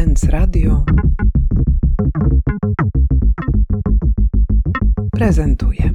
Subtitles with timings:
[0.00, 0.84] Sens Radio
[5.12, 5.90] prezentuje.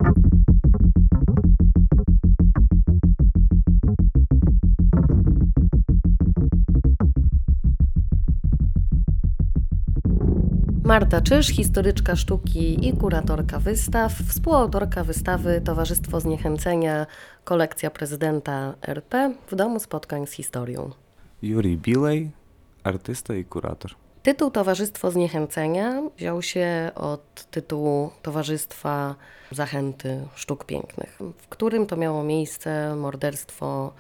[10.84, 17.06] Marta Czyż, historyczka sztuki i kuratorka wystaw, współautorka wystawy Towarzystwo Zniechęcenia,
[17.44, 20.92] kolekcja prezydenta RP w Domu Spotkań z Historią.
[21.42, 22.32] Juri Bilej,
[22.86, 23.92] artysta i kurator.
[24.24, 29.16] Tytuł Towarzystwo Zniechęcenia wziął się od tytułu Towarzystwa
[29.52, 33.94] Zachęty Sztuk Pięknych, w którym to miało miejsce morderstwo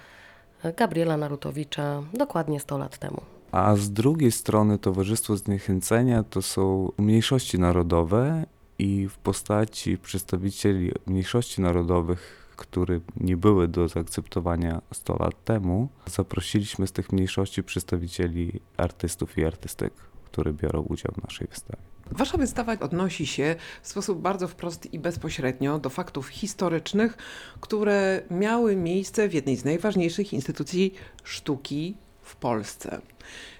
[0.77, 3.21] Gabriela Narutowicza dokładnie 100 lat temu.
[3.51, 8.45] A z drugiej strony Towarzystwo Zniechęcenia to są mniejszości narodowe
[8.79, 16.87] i w postaci przedstawicieli mniejszości narodowych, które nie były do zaakceptowania 100 lat temu, zaprosiliśmy
[16.87, 19.93] z tych mniejszości przedstawicieli artystów i artystek,
[20.25, 21.83] które biorą udział w naszej wystawie.
[22.11, 27.17] Wasza wystawa odnosi się w sposób bardzo wprost i bezpośrednio do faktów historycznych,
[27.61, 33.01] które miały miejsce w jednej z najważniejszych instytucji sztuki w Polsce.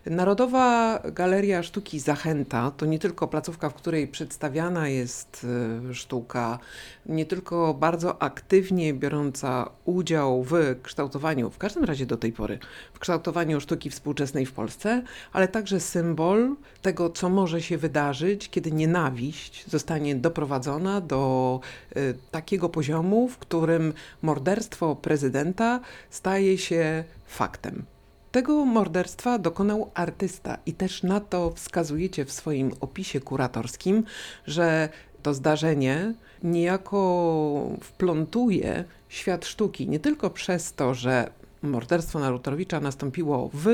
[0.05, 5.47] Narodowa Galeria Sztuki Zachęta to nie tylko placówka, w której przedstawiana jest
[5.89, 6.59] e, sztuka,
[7.05, 12.59] nie tylko bardzo aktywnie biorąca udział w kształtowaniu, w każdym razie do tej pory,
[12.93, 18.71] w kształtowaniu sztuki współczesnej w Polsce, ale także symbol tego, co może się wydarzyć, kiedy
[18.71, 21.59] nienawiść zostanie doprowadzona do
[21.97, 25.79] y, takiego poziomu, w którym morderstwo prezydenta
[26.09, 27.94] staje się faktem.
[28.35, 34.03] Tego morderstwa dokonał artysta i też na to wskazujecie w swoim opisie kuratorskim,
[34.47, 34.89] że
[35.23, 41.29] to zdarzenie niejako wplątuje świat sztuki nie tylko przez to, że
[41.61, 43.67] morderstwo Narutowicza nastąpiło w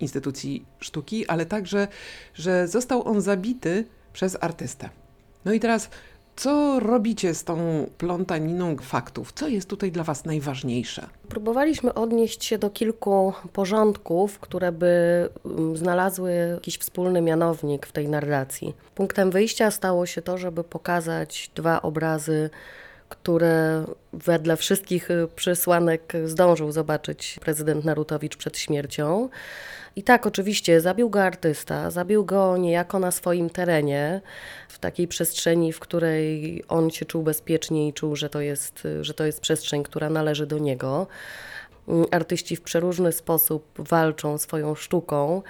[0.00, 1.88] instytucji sztuki, ale także,
[2.34, 4.88] że został on zabity przez artystę.
[5.44, 5.90] No i teraz
[6.36, 9.32] co robicie z tą plątaniną faktów?
[9.32, 11.06] Co jest tutaj dla Was najważniejsze?
[11.28, 18.08] Próbowaliśmy odnieść się do kilku porządków, które by mm, znalazły jakiś wspólny mianownik w tej
[18.08, 18.74] narracji.
[18.94, 22.50] Punktem wyjścia stało się to, żeby pokazać dwa obrazy,
[23.12, 29.28] które wedle wszystkich przesłanek zdążył zobaczyć prezydent Narutowicz przed śmiercią.
[29.96, 34.20] I tak, oczywiście, zabił go artysta, zabił go niejako na swoim terenie,
[34.68, 39.14] w takiej przestrzeni, w której on się czuł bezpiecznie i czuł, że to jest, że
[39.14, 41.06] to jest przestrzeń, która należy do niego.
[42.10, 45.42] Artyści w przeróżny sposób walczą swoją sztuką,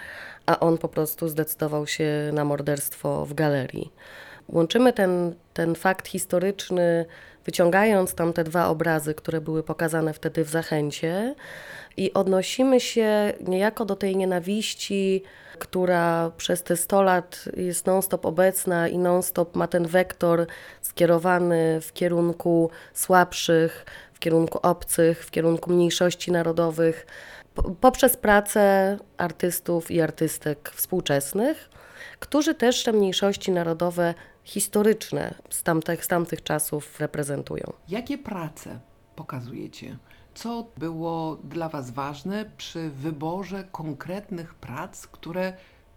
[0.46, 3.92] a on po prostu zdecydował się na morderstwo w galerii.
[4.48, 7.06] Łączymy ten, ten fakt historyczny,
[7.44, 11.34] wyciągając tam te dwa obrazy, które były pokazane wtedy w Zachęcie,
[11.96, 15.22] i odnosimy się niejako do tej nienawiści,
[15.58, 20.46] która przez te 100 lat jest non-stop obecna i non-stop ma ten wektor
[20.80, 27.06] skierowany w kierunku słabszych, w kierunku obcych, w kierunku mniejszości narodowych,
[27.80, 31.70] poprzez pracę artystów i artystek współczesnych,
[32.18, 34.14] którzy też te mniejszości narodowe
[34.44, 37.64] historyczne z tamtych, z tamtych czasów reprezentują.
[37.88, 38.80] Jakie prace
[39.16, 39.98] pokazujecie?
[40.34, 45.52] Co było dla Was ważne przy wyborze konkretnych prac, które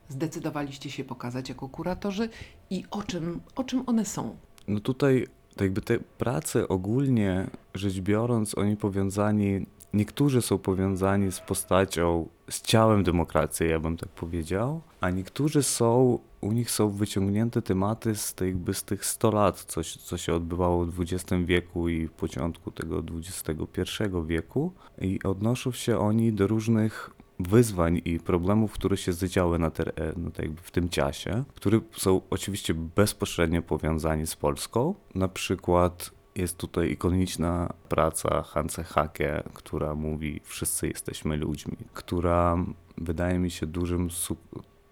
[0.10, 2.30] zdecydowaliście się pokazać jako kuratorzy
[2.70, 4.36] i o czym, o czym one są?
[4.68, 11.40] No tutaj to jakby te prace ogólnie rzecz biorąc, oni powiązani, niektórzy są powiązani z
[11.40, 17.62] postacią, z ciałem demokracji, ja bym tak powiedział, a niektórzy są, u nich są wyciągnięte
[17.62, 22.08] tematy z, jakby z tych 100 lat, co, co się odbywało w XX wieku i
[22.08, 28.98] w początku tego XXI wieku i odnoszą się oni do różnych wyzwań i problemów, które
[28.98, 34.28] się zadziały na, ter- no tak jakby w tym czasie, które są oczywiście bezpośrednio powiązani
[34.28, 34.96] z Polską.
[35.16, 42.58] Na przykład jest tutaj ikoniczna praca Hansa Hake, która mówi Wszyscy jesteśmy ludźmi, która
[42.98, 44.12] wydaje mi się dużym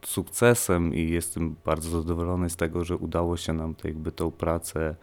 [0.05, 4.95] sukcesem i jestem bardzo zadowolony z tego, że udało się nam to jakby tą pracę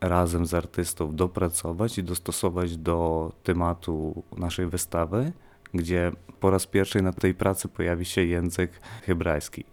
[0.00, 5.32] razem z artystą dopracować i dostosować do tematu naszej wystawy,
[5.74, 8.70] gdzie po raz pierwszy na tej pracy pojawi się język
[9.02, 9.64] hebrajski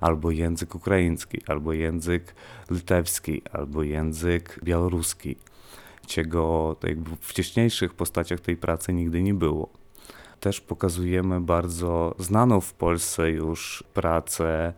[0.00, 2.34] albo język ukraiński, albo język
[2.70, 5.36] litewski, albo język białoruski,
[6.06, 9.68] czego jakby w wcześniejszych postaciach tej pracy nigdy nie było.
[10.40, 14.72] Też pokazujemy bardzo znaną w Polsce już pracę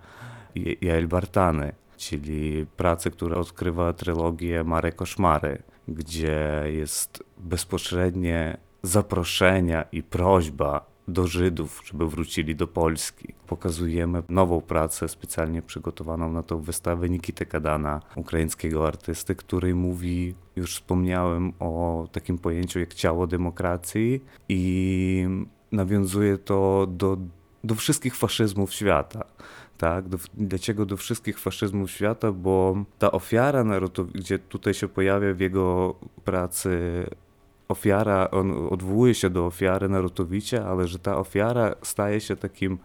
[0.81, 10.87] Jael Bartany, czyli pracę, która odkrywa trylogię Mare Koszmary, gdzie jest bezpośrednie zaproszenia i prośba
[11.09, 13.35] do Żydów, żeby wrócili do Polski.
[13.47, 20.75] Pokazujemy nową pracę specjalnie przygotowaną na tą wystawę Nikity Kadana, ukraińskiego artysty, który mówi, już
[20.75, 25.27] wspomniałem o takim pojęciu jak ciało demokracji i
[25.73, 27.17] nawiązuje to do,
[27.65, 29.25] do wszystkich faszyzmów świata.
[29.79, 32.33] Tak, do, dlaczego do wszystkich faszyzmów świata?
[32.33, 35.95] Bo ta ofiara narodowa, gdzie tutaj się pojawia w jego
[36.25, 37.05] pracy
[37.69, 42.79] ofiara, on odwołuje się do ofiary Narutowicza, ale że ta ofiara staje się takim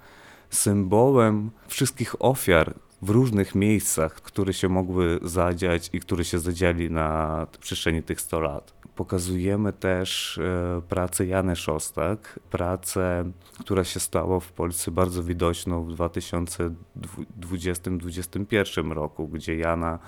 [0.49, 7.47] symbolem wszystkich ofiar w różnych miejscach, które się mogły zadziać i które się zadziali na
[7.59, 8.73] przestrzeni tych 100 lat.
[8.95, 15.95] Pokazujemy też e, pracę Jany Szostak, pracę, która się stała w Polsce bardzo widoczną w
[15.95, 19.99] 2020-2021 roku, gdzie Jana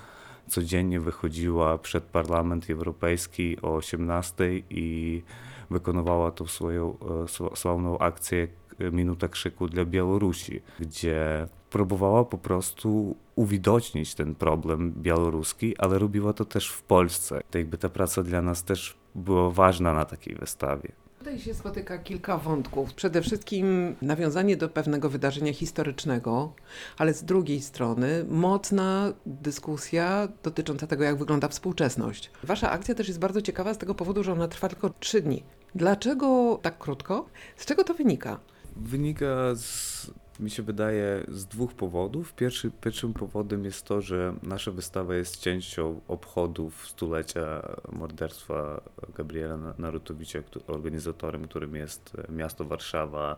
[0.48, 5.22] codziennie wychodziła przed Parlament Europejski o 18 i
[5.70, 8.48] wykonywała tą swoją e, sła- sławną akcję
[8.78, 16.32] e, Minuta Krzyku dla Białorusi, gdzie próbowała po prostu uwidocznić ten problem białoruski, ale robiła
[16.32, 17.40] to też w Polsce.
[17.50, 20.92] To jakby ta praca dla nas też była ważna na takiej wystawie.
[21.26, 22.94] Tutaj się spotyka kilka wątków.
[22.94, 26.52] Przede wszystkim nawiązanie do pewnego wydarzenia historycznego,
[26.98, 32.30] ale z drugiej strony mocna dyskusja dotycząca tego, jak wygląda współczesność.
[32.42, 35.42] Wasza akcja też jest bardzo ciekawa z tego powodu, że ona trwa tylko trzy dni.
[35.74, 37.26] Dlaczego tak krótko?
[37.56, 38.40] Z czego to wynika?
[38.76, 40.10] Wynika z,
[40.40, 42.34] mi się wydaje, z dwóch powodów.
[42.34, 47.62] Pierwszy, pierwszym powodem jest to, że nasza wystawa jest częścią obchodów stulecia
[47.92, 48.80] morderstwa
[49.14, 53.36] Gabriela Na- Narutowicza, organizatorem którym jest miasto Warszawa,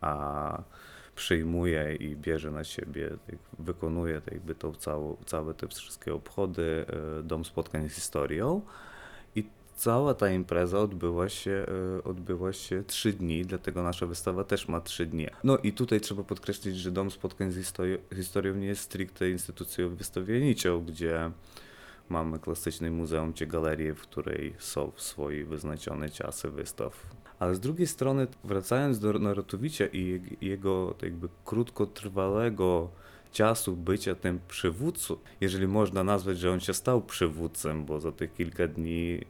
[0.00, 0.62] a
[1.14, 6.86] przyjmuje i bierze na siebie, tak, wykonuje tak jakby tą całą, całe te wszystkie obchody
[7.18, 8.60] e, Dom Spotkań z Historią.
[9.36, 9.44] I
[9.76, 11.66] cała ta impreza odbyła się,
[11.98, 15.26] e, odbyła się trzy dni, dlatego nasza wystawa też ma trzy dni.
[15.44, 19.96] No i tutaj trzeba podkreślić, że Dom Spotkań z historią, historią nie jest stricte instytucją
[19.96, 21.30] wystawienniczą, gdzie
[22.08, 27.06] mamy klasyczne muzeum czy galerię, w której są swoje wyznaczone czasy wystaw.
[27.38, 32.90] Ale z drugiej strony, wracając do Narutowicza i jeg- jego tak jakby krótkotrwałego
[33.32, 38.28] czasu bycia tym przywódcą, jeżeli można nazwać, że on się stał przywódcą, bo za te
[38.28, 39.20] kilka dni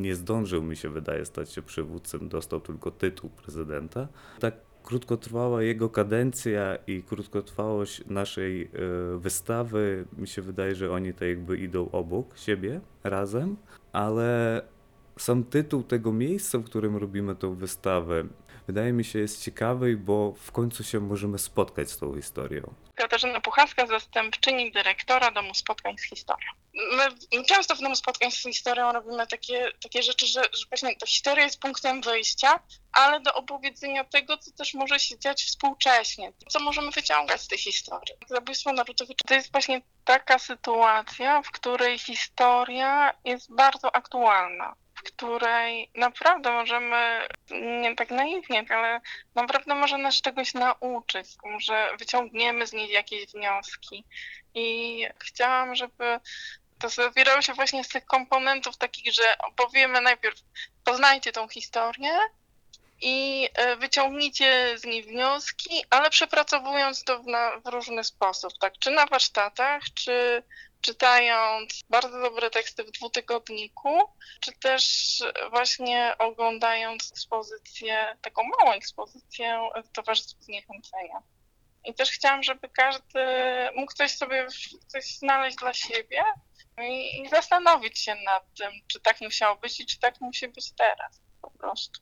[0.00, 4.08] nie zdążył, mi się wydaje, stać się przywódcą, dostał tylko tytuł prezydenta.
[4.40, 8.68] Tak krótkotrwała jego kadencja i krótkotrwałość naszej e,
[9.18, 13.56] wystawy, mi się wydaje, że oni tak jakby idą obok siebie razem,
[13.92, 14.62] ale
[15.18, 18.24] sam tytuł tego miejsca, w którym robimy tą wystawę,
[18.66, 22.74] wydaje mi się jest ciekawy, bo w końcu się możemy spotkać z tą historią.
[22.94, 26.50] Katarzyna Puchacka, zastępczyni dyrektora Domu Spotkań z Historią.
[26.74, 31.06] My często w Domu Spotkań z Historią robimy takie, takie rzeczy, że, że właśnie ta
[31.06, 32.60] historia jest punktem wyjścia,
[32.92, 37.58] ale do opowiedzenia tego, co też może się dziać współcześnie, co możemy wyciągać z tej
[37.58, 38.14] historii.
[38.28, 45.90] Zabójstwo Narutowicza to jest właśnie taka sytuacja, w której historia jest bardzo aktualna, w której
[45.94, 47.28] naprawdę możemy,
[47.80, 49.00] nie tak naiwnie, ale
[49.34, 54.04] naprawdę może nas czegoś nauczyć, może wyciągniemy z niej jakieś wnioski.
[54.54, 56.20] I chciałam, żeby
[56.78, 60.40] to zawierało się właśnie z tych komponentów takich, że opowiemy najpierw,
[60.84, 62.18] poznajcie tą historię
[63.00, 68.72] i e, wyciągnijcie z niej wnioski, ale przepracowując to w, na, w różny sposób, tak?
[68.78, 70.42] Czy na warsztatach, czy
[70.80, 73.98] czytając bardzo dobre teksty w dwutygodniku,
[74.40, 74.84] czy też
[75.50, 81.22] właśnie oglądając ekspozycję, taką małą ekspozycję w Towarzystwie Zniechęcenia.
[81.84, 83.20] I też chciałam, żeby każdy
[83.76, 84.46] mógł coś sobie,
[84.86, 86.22] coś znaleźć dla siebie
[86.82, 90.72] i, i zastanowić się nad tym, czy tak musiało być i czy tak musi być
[90.72, 92.00] teraz po prostu.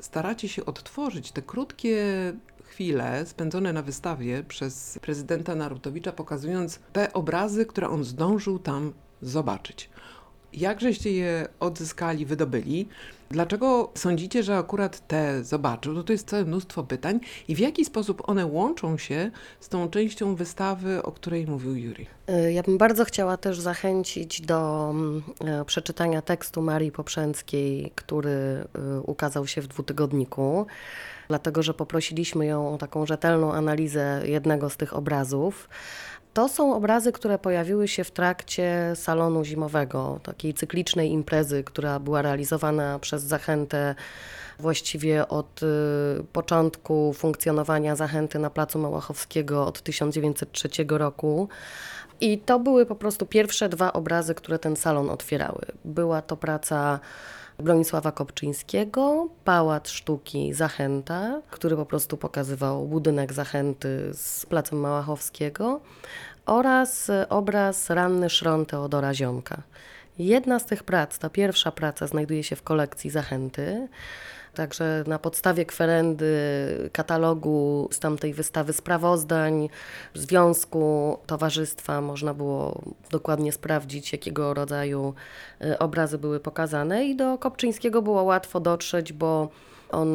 [0.00, 1.96] Staracie się odtworzyć te krótkie
[2.68, 9.90] chwile spędzone na wystawie przez prezydenta Narutowicza, pokazując te obrazy, które on zdążył tam zobaczyć.
[10.52, 12.88] Jakżeście je odzyskali, wydobyli?
[13.30, 15.92] Dlaczego sądzicie, że akurat te zobaczył?
[15.92, 17.20] No to jest całe mnóstwo pytań.
[17.48, 22.06] I w jaki sposób one łączą się z tą częścią wystawy, o której mówił Juri?
[22.30, 28.28] Y, Ja bym bardzo chciała też zachęcić do mm, e, przeczytania tekstu Marii Poprzęckiej, który
[28.98, 30.66] y, ukazał się w dwutygodniku,
[31.28, 35.68] dlatego że poprosiliśmy ją o taką rzetelną analizę jednego z tych obrazów.
[36.34, 42.22] To są obrazy, które pojawiły się w trakcie salonu zimowego, takiej cyklicznej imprezy, która była
[42.22, 43.94] realizowana przez Zachętę
[44.58, 45.66] właściwie od y,
[46.32, 51.48] początku funkcjonowania Zachęty na Placu Małachowskiego od 1903 roku.
[52.20, 55.62] I to były po prostu pierwsze dwa obrazy, które ten salon otwierały.
[55.84, 57.00] Była to praca
[57.62, 65.80] Bronisława Kopczyńskiego, Pałac Sztuki Zachęta, który po prostu pokazywał budynek Zachęty z Placem Małachowskiego
[66.46, 69.62] oraz obraz Ranny Szron Teodora Ziomka.
[70.18, 73.88] Jedna z tych prac, ta pierwsza praca znajduje się w kolekcji Zachęty.
[74.58, 76.34] Także na podstawie kwerendy
[76.92, 79.68] katalogu z tamtej wystawy sprawozdań,
[80.14, 85.14] związku, towarzystwa można było dokładnie sprawdzić, jakiego rodzaju
[85.64, 87.04] y, obrazy były pokazane.
[87.04, 89.48] I do Kopczyńskiego było łatwo dotrzeć, bo
[89.90, 90.08] on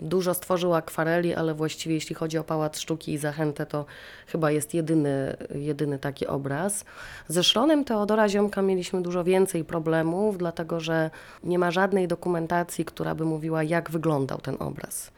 [0.00, 3.84] dużo stworzył akwareli, ale właściwie jeśli chodzi o Pałac Sztuki i Zachętę, to
[4.26, 6.84] chyba jest jedyny, jedyny taki obraz.
[7.28, 11.10] Ze Szronem Teodora Ziomka mieliśmy dużo więcej problemów, dlatego że
[11.44, 15.10] nie ma żadnej dokumentacji, która by mówiła, jak wyglądał ten obraz.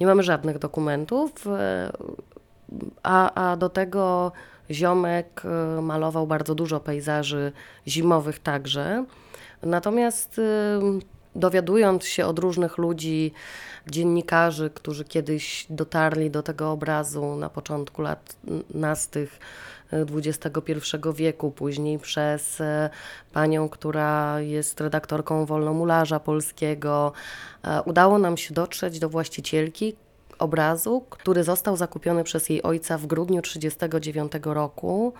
[0.00, 1.92] Nie mamy żadnych dokumentów, e,
[3.02, 4.32] a, a do tego
[4.70, 7.52] Ziomek e, malował bardzo dużo pejzaży
[7.88, 9.04] zimowych także.
[9.62, 10.80] Natomiast e,
[11.36, 13.32] dowiadując się od różnych ludzi,
[13.86, 18.36] dziennikarzy, którzy kiedyś dotarli do tego obrazu na początku lat
[18.74, 19.38] nastych
[19.92, 20.72] XXI
[21.14, 22.90] wieku, później przez e,
[23.32, 27.12] panią, która jest redaktorką Wolnomularza Polskiego,
[27.64, 29.96] e, udało nam się dotrzeć do właścicielki
[30.38, 35.12] obrazu, który został zakupiony przez jej ojca w grudniu 1939 roku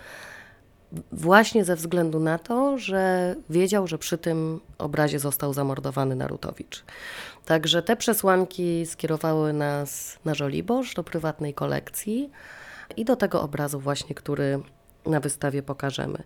[1.13, 6.85] właśnie ze względu na to, że wiedział, że przy tym obrazie został zamordowany Narutowicz.
[7.45, 12.31] Także te przesłanki skierowały nas na Żoliborz, do prywatnej kolekcji
[12.97, 14.61] i do tego obrazu właśnie, który
[15.07, 16.23] na wystawie pokażemy.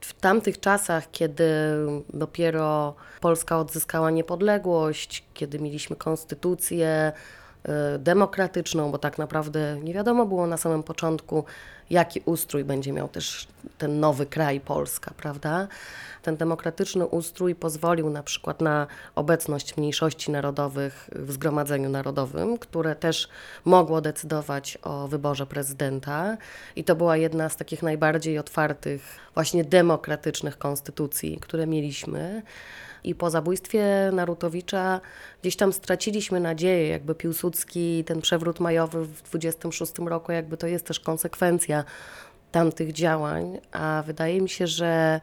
[0.00, 1.44] W tamtych czasach, kiedy
[2.14, 7.12] dopiero Polska odzyskała niepodległość, kiedy mieliśmy konstytucję
[7.98, 11.44] demokratyczną, bo tak naprawdę nie wiadomo było na samym początku,
[11.90, 15.68] jaki ustrój będzie miał też ten nowy kraj Polska, prawda?
[16.22, 23.28] Ten demokratyczny ustrój pozwolił na przykład na obecność mniejszości narodowych w Zgromadzeniu Narodowym, które też
[23.64, 26.36] mogło decydować o wyborze prezydenta
[26.76, 29.02] i to była jedna z takich najbardziej otwartych,
[29.34, 32.42] właśnie demokratycznych konstytucji, które mieliśmy.
[33.04, 35.00] I po zabójstwie Narutowicza
[35.42, 40.86] gdzieś tam straciliśmy nadzieję, jakby Piłsudski, ten przewrót majowy w 26 roku, jakby to jest
[40.86, 41.84] też konsekwencja
[42.52, 45.20] tamtych działań, a wydaje mi się, że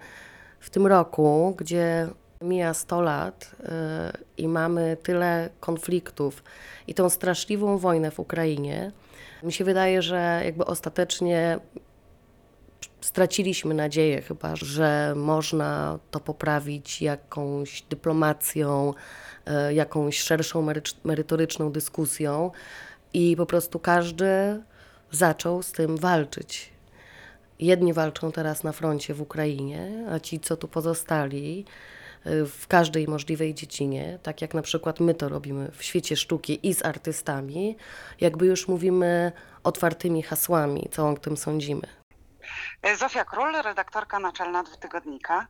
[0.59, 2.07] w tym roku, gdzie
[2.41, 3.69] mija 100 lat yy,
[4.37, 6.43] i mamy tyle konfliktów
[6.87, 8.91] i tą straszliwą wojnę w Ukrainie,
[9.43, 11.59] mi się wydaje, że jakby ostatecznie
[13.01, 18.93] straciliśmy nadzieję chyba, że można to poprawić jakąś dyplomacją,
[19.45, 20.67] e, jakąś szerszą
[21.03, 22.51] merytoryczną dyskusją
[23.13, 24.61] i po prostu każdy
[25.11, 26.69] zaczął z tym walczyć.
[27.59, 31.65] Jedni walczą teraz na froncie w Ukrainie, a ci, co tu pozostali,
[32.25, 36.67] e, w każdej możliwej dziedzinie, tak jak na przykład my to robimy w świecie sztuki
[36.67, 37.77] i z artystami,
[38.21, 39.31] jakby już mówimy
[39.63, 41.98] otwartymi hasłami, co o tym sądzimy.
[42.99, 45.47] Zofia Król, redaktorka naczelna dwutygodnika.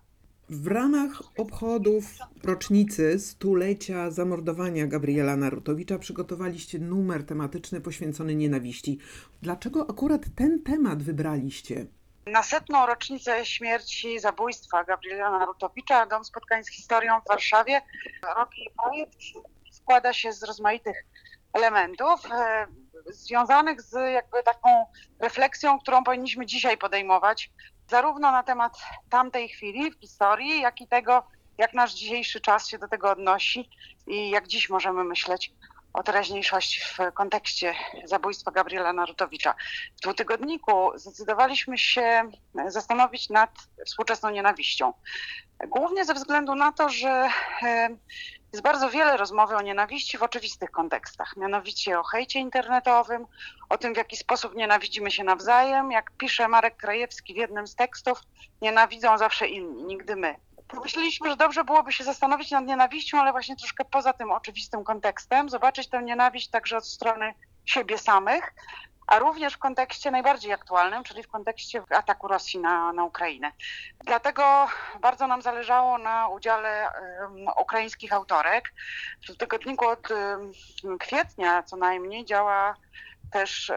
[0.49, 2.03] W ramach obchodów
[2.43, 8.99] rocznicy stulecia zamordowania Gabriela Narutowicza przygotowaliście numer tematyczny poświęcony nienawiści.
[9.41, 11.85] Dlaczego akurat ten temat wybraliście?
[12.25, 17.81] Na setną rocznicę śmierci, zabójstwa Gabriela Narutowicza Dom Spotkań z Historią w Warszawie
[18.37, 19.19] robi projekt
[19.71, 21.05] składa się z rozmaitych
[21.53, 22.67] elementów e,
[23.05, 24.85] związanych z jakby taką
[25.19, 27.51] refleksją, którą powinniśmy dzisiaj podejmować,
[27.87, 28.77] zarówno na temat
[29.09, 31.23] tamtej chwili w historii, jak i tego,
[31.57, 33.69] jak nasz dzisiejszy czas się do tego odnosi
[34.07, 35.53] i jak dziś możemy myśleć
[35.99, 39.55] o teraźniejszości w kontekście zabójstwa Gabriela Narutowicza.
[39.97, 42.31] W dwutygodniku zdecydowaliśmy się
[42.67, 43.49] zastanowić nad
[43.85, 44.93] współczesną nienawiścią.
[45.67, 47.29] Głównie ze względu na to, że
[48.53, 53.25] jest bardzo wiele rozmowy o nienawiści w oczywistych kontekstach, mianowicie o hejcie internetowym,
[53.69, 55.91] o tym, w jaki sposób nienawidzimy się nawzajem.
[55.91, 58.21] Jak pisze Marek Krajewski w jednym z tekstów,
[58.61, 60.35] nienawidzą zawsze inni, nigdy my.
[60.69, 65.49] Pomyśleliśmy, że dobrze byłoby się zastanowić nad nienawiścią, ale właśnie troszkę poza tym oczywistym kontekstem,
[65.49, 67.33] zobaczyć tę nienawiść także od strony
[67.65, 68.53] siebie samych,
[69.07, 73.51] a również w kontekście najbardziej aktualnym, czyli w kontekście ataku Rosji na, na Ukrainę.
[74.05, 74.67] Dlatego
[75.01, 76.89] bardzo nam zależało na udziale
[77.21, 78.73] um, ukraińskich autorek.
[79.29, 82.75] W tygodniku od um, kwietnia co najmniej działa
[83.31, 83.71] też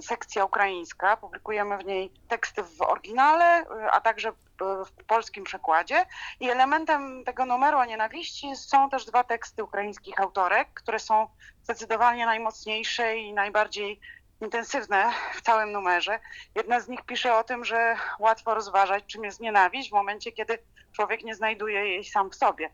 [0.00, 1.16] sekcja ukraińska.
[1.16, 6.06] Publikujemy w niej teksty w oryginale, a także w polskim przekładzie.
[6.40, 11.28] I elementem tego numeru o nienawiści są też dwa teksty ukraińskich autorek, które są
[11.62, 14.00] zdecydowanie najmocniejsze i najbardziej
[14.40, 16.20] intensywne w całym numerze.
[16.54, 20.58] Jedna z nich pisze o tym, że łatwo rozważać, czym jest nienawiść w momencie, kiedy
[20.92, 22.70] człowiek nie znajduje jej sam w sobie.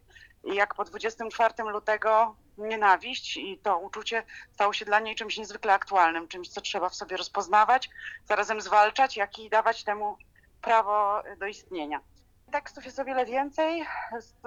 [0.46, 4.22] I jak po 24 lutego nienawiść i to uczucie
[4.52, 7.90] stało się dla niej czymś niezwykle aktualnym, czymś, co trzeba w sobie rozpoznawać,
[8.28, 10.16] zarazem zwalczać, jak i dawać temu
[10.62, 12.00] prawo do istnienia.
[12.52, 13.84] Tekstów jest o wiele więcej.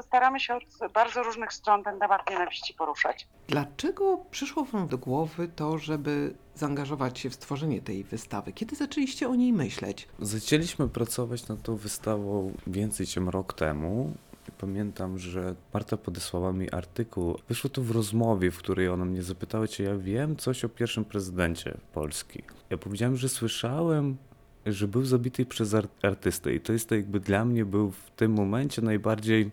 [0.02, 3.28] Staramy się od bardzo różnych stron ten temat nienawiści poruszać.
[3.48, 8.54] Dlaczego przyszło Wam do głowy to, żeby zaangażować się w stworzenie tej wystawy?
[8.54, 10.08] Kiedy zaczęliście o niej myśleć?
[10.20, 14.14] Zaczęliśmy pracować nad tą wystawą więcej niż rok temu.
[14.60, 17.38] Pamiętam, że Marta podesłała mi artykuł.
[17.48, 21.06] Wyszło to w rozmowie, w której ona mnie zapytała, czy ja wiem coś o pierwszym
[21.06, 22.44] prezydencie Polski.
[22.70, 24.18] Ja powiedziałem, że słyszałem,
[24.66, 28.12] że był zabity przez ar- artystę i to jest to jakby dla mnie był w
[28.16, 29.52] tym momencie najbardziej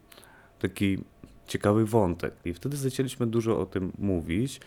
[0.58, 0.98] taki
[1.46, 2.34] ciekawy wątek.
[2.44, 4.60] I wtedy zaczęliśmy dużo o tym mówić.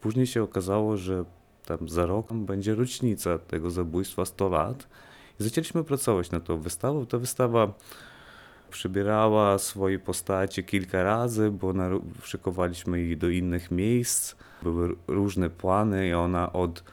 [0.00, 1.24] Później się okazało, że
[1.66, 4.88] tam za rok będzie rocznica tego zabójstwa 100 lat.
[5.40, 7.06] I zaczęliśmy pracować nad tą wystawą.
[7.06, 7.74] Ta wystawa
[8.76, 11.72] przybierała swoje postacie kilka razy, bo
[12.22, 14.34] szykowaliśmy ich do innych miejsc.
[14.62, 16.84] Były różne plany i ona od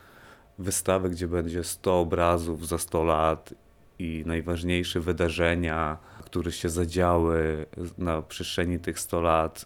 [0.60, 3.54] wystawy, gdzie będzie 100 obrazów za 100 lat
[4.00, 7.66] i najważniejsze wydarzenia, które się zadziały
[7.98, 9.66] na przestrzeni tych 100 lat,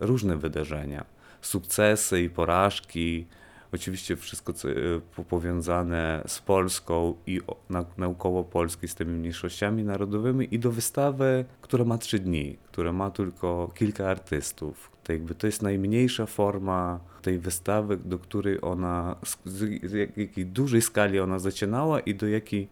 [0.00, 1.04] e, różne wydarzenia,
[1.40, 3.26] sukcesy i porażki,
[3.72, 4.74] oczywiście wszystko co, e,
[5.16, 11.44] po- powiązane z Polską i na, naukowo Polski z tymi mniejszościami narodowymi i do wystawy,
[11.60, 14.90] która ma trzy dni, która ma tylko kilka artystów.
[15.04, 19.36] To, jakby to jest najmniejsza forma tej wystawy, do której ona, z,
[19.84, 22.68] z jak- jakiej dużej skali ona zaczynała i do jakiej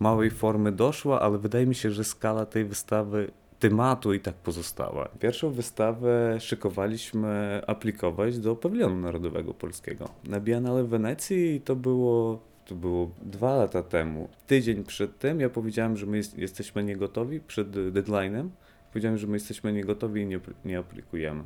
[0.00, 5.08] małej formy doszła, ale wydaje mi się, że skala tej wystawy tematu i tak pozostała.
[5.20, 10.08] Pierwszą wystawę szykowaliśmy aplikować do Pawilonu Narodowego Polskiego.
[10.24, 14.28] Na Biennale w Wenecji to było, to było dwa lata temu.
[14.46, 18.48] Tydzień przed tym ja powiedziałem, że my jest, jesteśmy niegotowi przed deadline'em.
[18.92, 21.44] Powiedziałem, że my jesteśmy niegotowi i nie, nie aplikujemy.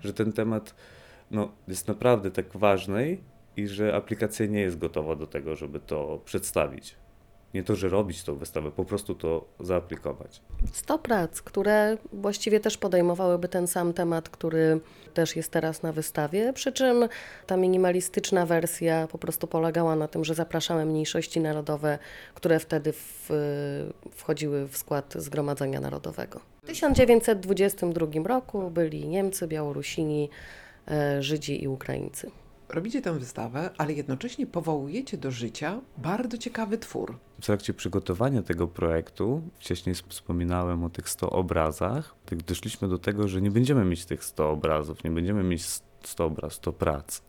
[0.00, 0.74] Że ten temat
[1.30, 3.18] no, jest naprawdę tak ważny
[3.56, 7.01] i że aplikacja nie jest gotowa do tego, żeby to przedstawić.
[7.54, 10.42] Nie to, że robić tą wystawę, po prostu to zaaplikować.
[10.72, 14.80] 100 prac, które właściwie też podejmowałyby ten sam temat, który
[15.14, 17.08] też jest teraz na wystawie, przy czym
[17.46, 21.98] ta minimalistyczna wersja po prostu polegała na tym, że zapraszamy mniejszości narodowe,
[22.34, 23.28] które wtedy w,
[24.10, 26.40] wchodziły w skład Zgromadzenia Narodowego.
[26.62, 30.30] W 1922 roku byli Niemcy, Białorusini,
[30.88, 32.30] e, Żydzi i Ukraińcy.
[32.72, 37.18] Robicie tę wystawę, ale jednocześnie powołujecie do życia bardzo ciekawy twór.
[37.40, 43.28] W trakcie przygotowania tego projektu, wcześniej wspominałem o tych 100 obrazach, tak doszliśmy do tego,
[43.28, 45.64] że nie będziemy mieć tych 100 obrazów, nie będziemy mieć
[46.02, 47.22] 100 obraz, 100 prac.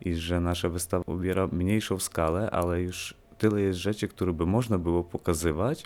[0.00, 4.78] I że nasza wystawa obiera mniejszą skalę, ale już tyle jest rzeczy, które by można
[4.78, 5.84] było pokazywać,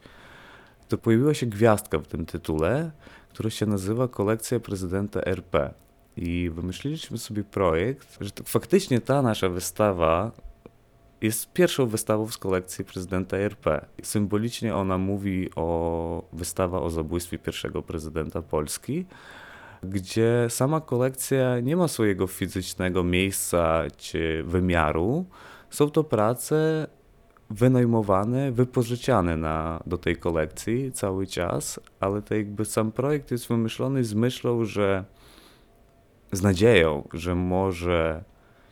[0.88, 2.90] to pojawiła się gwiazdka w tym tytule,
[3.28, 5.74] która się nazywa Kolekcja Prezydenta RP.
[6.16, 10.32] I wymyśliliśmy sobie projekt, że faktycznie ta nasza wystawa
[11.20, 13.86] jest pierwszą wystawą z kolekcji prezydenta RP.
[14.02, 19.06] Symbolicznie ona mówi o wystawa o zabójstwie pierwszego prezydenta Polski,
[19.82, 25.24] gdzie sama kolekcja nie ma swojego fizycznego miejsca czy wymiaru.
[25.70, 26.86] Są to prace
[27.50, 34.04] wynajmowane, wypożyczane na, do tej kolekcji cały czas, ale to jakby sam projekt jest wymyślony
[34.04, 35.04] z myślą, że
[36.36, 38.24] z nadzieją, że może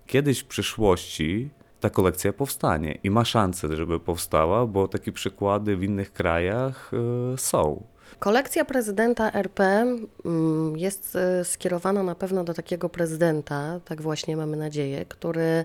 [0.07, 1.51] kiedyś w przyszłości
[1.81, 6.91] ta kolekcja powstanie i ma szansę, żeby powstała, bo takie przykłady w innych krajach
[7.35, 7.83] y, są.
[8.19, 9.87] Kolekcja prezydenta RP
[10.25, 15.65] mm, jest e, skierowana na pewno do takiego prezydenta, tak właśnie mamy nadzieję, który,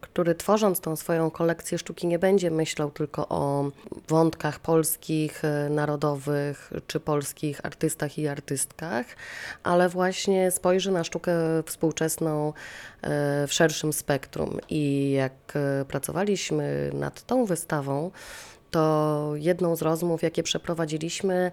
[0.00, 3.70] który tworząc tą swoją kolekcję sztuki nie będzie myślał tylko o
[4.08, 9.06] wątkach polskich, e, narodowych czy polskich artystach i artystkach,
[9.62, 11.32] ale właśnie spojrzy na sztukę
[11.66, 12.48] współczesną
[13.02, 14.58] e, w szerszym spektrum.
[14.68, 18.10] I jak e, pracowaliśmy nad tą wystawą,
[18.70, 21.50] to jedną z rozmów, jakie przeprowadziliśmy,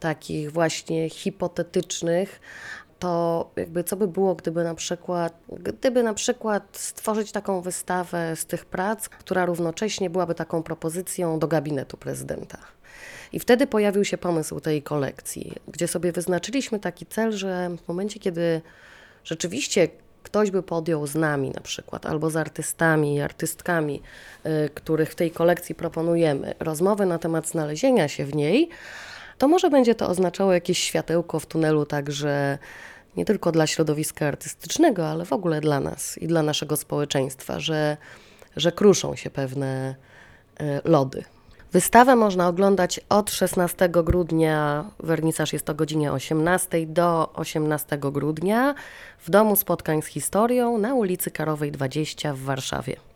[0.00, 2.40] takich właśnie hipotetycznych,
[3.00, 8.46] to jakby co by było, gdyby na przykład, gdyby na przykład stworzyć taką wystawę z
[8.46, 12.58] tych prac, która równocześnie byłaby taką propozycją do gabinetu prezydenta.
[13.32, 18.20] I wtedy pojawił się pomysł tej kolekcji, gdzie sobie wyznaczyliśmy taki cel, że w momencie,
[18.20, 18.60] kiedy
[19.24, 19.88] rzeczywiście
[20.22, 24.02] ktoś by podjął z nami na przykład, albo z artystami i artystkami,
[24.46, 28.68] y, których w tej kolekcji proponujemy, rozmowy na temat znalezienia się w niej,
[29.40, 32.58] to może będzie to oznaczało jakieś światełko w tunelu także
[33.16, 37.96] nie tylko dla środowiska artystycznego, ale w ogóle dla nas i dla naszego społeczeństwa, że,
[38.56, 39.94] że kruszą się pewne
[40.60, 41.24] y, lody.
[41.72, 48.74] Wystawę można oglądać od 16 grudnia, wernisaż jest o godzinie 18 do 18 grudnia
[49.18, 53.09] w Domu Spotkań z Historią na ulicy Karowej 20 w Warszawie.